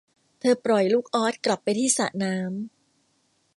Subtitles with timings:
[0.39, 2.51] เธอปล่อยลูกอ๊อดกลับไปที่สระน้ำ